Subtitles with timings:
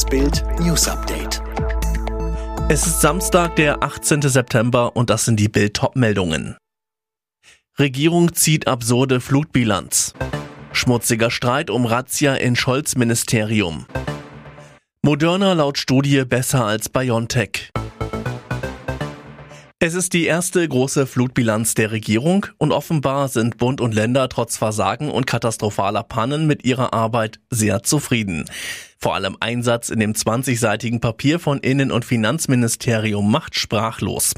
[0.00, 1.42] Das Bild News Update.
[2.70, 4.22] Es ist Samstag, der 18.
[4.22, 6.56] September und das sind die Bild meldungen
[7.78, 10.14] Regierung zieht absurde Flutbilanz.
[10.72, 13.84] Schmutziger Streit um Razzia in Scholz Ministerium.
[15.02, 17.68] Moderner laut Studie besser als BioNTech.
[19.82, 24.58] Es ist die erste große Flutbilanz der Regierung und offenbar sind Bund und Länder trotz
[24.58, 28.44] Versagen und katastrophaler Pannen mit ihrer Arbeit sehr zufrieden.
[28.98, 34.34] Vor allem Einsatz in dem 20-seitigen Papier von Innen- und Finanzministerium macht sprachlos.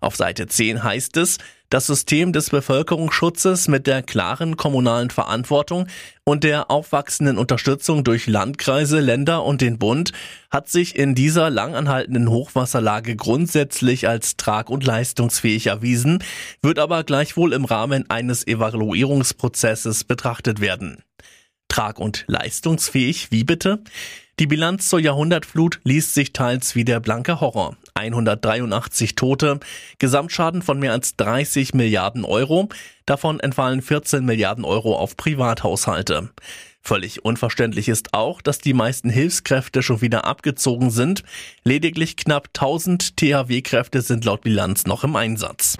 [0.00, 1.38] Auf Seite 10 heißt es,
[1.70, 5.86] das System des Bevölkerungsschutzes mit der klaren kommunalen Verantwortung
[6.24, 10.12] und der aufwachsenden Unterstützung durch Landkreise, Länder und den Bund
[10.50, 16.24] hat sich in dieser langanhaltenden Hochwasserlage grundsätzlich als trag- und leistungsfähig erwiesen,
[16.60, 21.04] wird aber gleichwohl im Rahmen eines Evaluierungsprozesses betrachtet werden.
[21.80, 23.82] Trag- und leistungsfähig, wie bitte?
[24.38, 27.74] Die Bilanz zur Jahrhundertflut liest sich teils wie der blanke Horror.
[27.94, 29.60] 183 Tote,
[29.98, 32.68] Gesamtschaden von mehr als 30 Milliarden Euro,
[33.06, 36.28] davon entfallen 14 Milliarden Euro auf Privathaushalte.
[36.82, 41.24] Völlig unverständlich ist auch, dass die meisten Hilfskräfte schon wieder abgezogen sind.
[41.64, 45.78] Lediglich knapp 1000 THW-Kräfte sind laut Bilanz noch im Einsatz.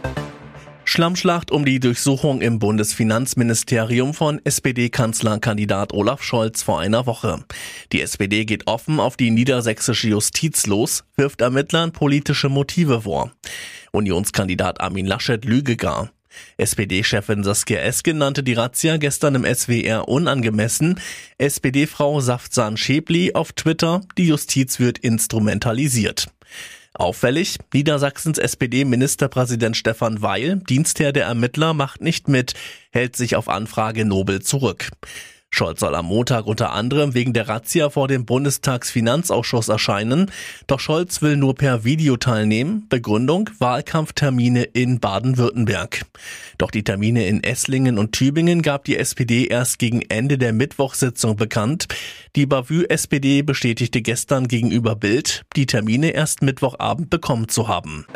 [0.84, 7.45] Schlammschlacht um die Durchsuchung im Bundesfinanzministerium von SPD-Kanzlerkandidat Olaf Scholz vor einer Woche.
[7.92, 13.31] Die SPD geht offen auf die niedersächsische Justiz los, wirft Ermittlern politische Motive vor.
[13.92, 16.11] Unionskandidat Armin Laschet lüge gar.
[16.56, 21.00] SPD-Chefin Saskia Esken nannte die Razzia gestern im SWR unangemessen.
[21.39, 26.28] SPD-Frau Safzan Schäbli auf Twitter, die Justiz wird instrumentalisiert.
[26.94, 32.55] Auffällig, Niedersachsens SPD-Ministerpräsident Stefan Weil, Dienstherr der Ermittler, macht nicht mit,
[32.91, 34.91] hält sich auf Anfrage Nobel zurück.
[35.53, 40.31] Scholz soll am Montag unter anderem wegen der Razzia vor dem Bundestagsfinanzausschuss erscheinen.
[40.67, 42.87] Doch Scholz will nur per Video teilnehmen.
[42.89, 46.06] Begründung Wahlkampftermine in Baden-Württemberg.
[46.56, 51.37] Doch die Termine in Esslingen und Tübingen gab die SPD erst gegen Ende der Mittwochssitzung
[51.37, 51.89] bekannt.
[52.37, 58.06] Die Bavü-SPD bestätigte gestern gegenüber Bild, die Termine erst Mittwochabend bekommen zu haben.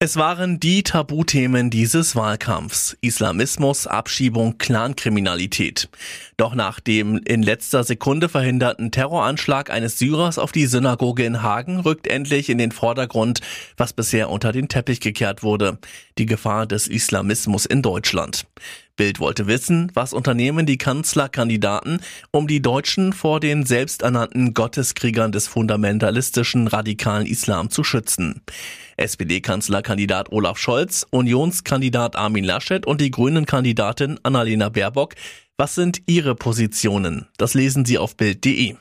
[0.00, 2.96] Es waren die Tabuthemen dieses Wahlkampfs.
[3.00, 5.88] Islamismus, Abschiebung, Clankriminalität.
[6.36, 11.80] Doch nach dem in letzter Sekunde verhinderten Terroranschlag eines Syrers auf die Synagoge in Hagen
[11.80, 13.40] rückt endlich in den Vordergrund,
[13.76, 15.78] was bisher unter den Teppich gekehrt wurde.
[16.16, 18.46] Die Gefahr des Islamismus in Deutschland.
[18.96, 25.48] Bild wollte wissen, was unternehmen die Kanzlerkandidaten, um die Deutschen vor den selbsternannten Gotteskriegern des
[25.48, 28.42] fundamentalistischen radikalen Islam zu schützen.
[28.96, 35.14] SPD-Kanzlerkandidat Olaf Scholz, Unionskandidat Armin Laschet und die Grünen-Kandidatin Annalena Baerbock.
[35.56, 37.26] Was sind ihre Positionen?
[37.36, 38.76] Das lesen Sie auf Bild.de.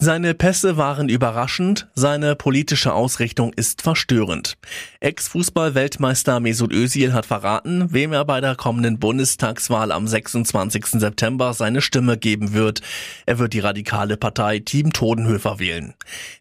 [0.00, 4.56] Seine Pässe waren überraschend, seine politische Ausrichtung ist verstörend.
[5.00, 11.00] Ex-Fußball-Weltmeister Mesut Özil hat verraten, wem er bei der kommenden Bundestagswahl am 26.
[11.00, 12.80] September seine Stimme geben wird.
[13.26, 15.94] Er wird die radikale Partei Team Todenhöfer wählen.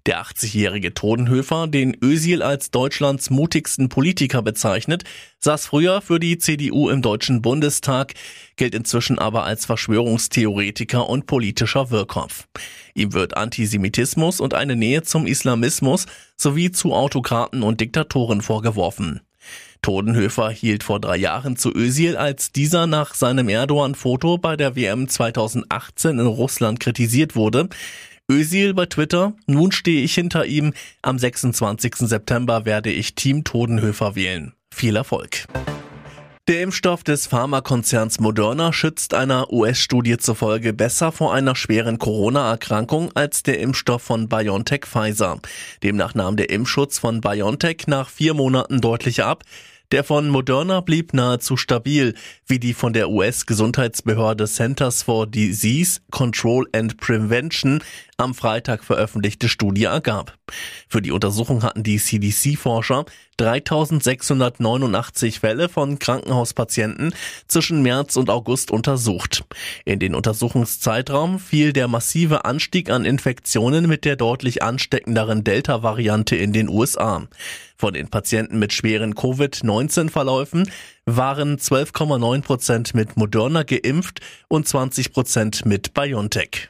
[0.05, 5.03] Der 80-jährige Todenhöfer, den Özil als Deutschlands mutigsten Politiker bezeichnet,
[5.39, 8.13] saß früher für die CDU im Deutschen Bundestag,
[8.55, 12.47] gilt inzwischen aber als Verschwörungstheoretiker und politischer Wirrkopf.
[12.95, 19.21] Ihm wird Antisemitismus und eine Nähe zum Islamismus sowie zu Autokraten und Diktatoren vorgeworfen.
[19.81, 25.07] Todenhöfer hielt vor drei Jahren zu Özil, als dieser nach seinem Erdogan-Foto bei der WM
[25.07, 27.69] 2018 in Russland kritisiert wurde.
[28.29, 31.95] Özil bei Twitter, nun stehe ich hinter ihm, am 26.
[31.99, 34.51] September werde ich Team Todenhöfer wählen.
[34.73, 35.47] Viel Erfolg.
[36.47, 43.43] Der Impfstoff des Pharmakonzerns Moderna schützt einer US-Studie zufolge besser vor einer schweren Corona-Erkrankung als
[43.43, 45.41] der Impfstoff von BioNTech Pfizer.
[45.83, 49.43] Demnach nahm der Impfschutz von BioNTech nach vier Monaten deutlich ab.
[49.91, 52.13] Der von Moderna blieb nahezu stabil,
[52.45, 57.81] wie die von der US-Gesundheitsbehörde Centers for Disease Control and Prevention
[58.17, 60.37] am Freitag veröffentlichte Studie ergab.
[60.89, 63.05] Für die Untersuchung hatten die CDC-Forscher
[63.37, 67.13] 3689 Fälle von Krankenhauspatienten
[67.47, 69.43] zwischen März und August untersucht.
[69.85, 76.53] In den Untersuchungszeitraum fiel der massive Anstieg an Infektionen mit der deutlich ansteckenderen Delta-Variante in
[76.53, 77.27] den USA.
[77.77, 80.71] Von den Patienten mit schweren Covid-19-Verläufen
[81.05, 86.69] waren 12,9 Prozent mit Moderna geimpft und 20 Prozent mit BioNTech.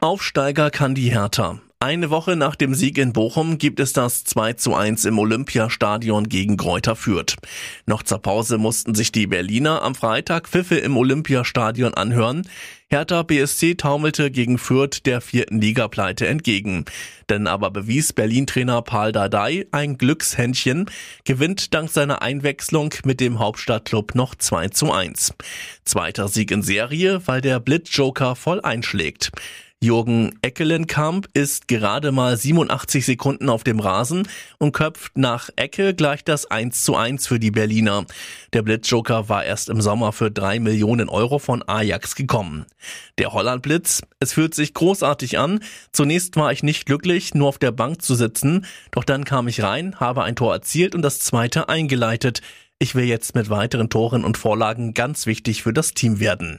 [0.00, 1.60] Aufsteiger kann die Hertha.
[1.80, 6.28] Eine Woche nach dem Sieg in Bochum gibt es das 2 zu 1 im Olympiastadion
[6.28, 7.36] gegen Gräuter Fürth.
[7.86, 12.48] Noch zur Pause mussten sich die Berliner am Freitag Pfiffe im Olympiastadion anhören.
[12.88, 16.84] Hertha BSC taumelte gegen Fürth der vierten Ligapleite entgegen.
[17.30, 20.90] Denn aber bewies Berlin-Trainer Paul Dardai ein Glückshändchen,
[21.22, 25.32] gewinnt dank seiner Einwechslung mit dem Hauptstadtklub noch 2 zu 1.
[25.84, 29.30] Zweiter Sieg in Serie, weil der Blitzjoker voll einschlägt.
[29.80, 34.26] Jürgen Eckelenkamp ist gerade mal 87 Sekunden auf dem Rasen
[34.58, 38.04] und köpft nach Ecke gleich das 1 zu 1 für die Berliner.
[38.52, 42.66] Der Blitzjoker war erst im Sommer für drei Millionen Euro von Ajax gekommen.
[43.18, 45.60] Der Holland-Blitz, es fühlt sich großartig an.
[45.92, 49.62] Zunächst war ich nicht glücklich, nur auf der Bank zu sitzen, doch dann kam ich
[49.62, 52.42] rein, habe ein Tor erzielt und das zweite eingeleitet.
[52.80, 56.58] Ich will jetzt mit weiteren Toren und Vorlagen ganz wichtig für das Team werden.